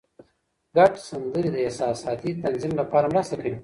[0.75, 3.55] ګډ سندرې د احساساتي تنظیم لپاره مرسته کوي.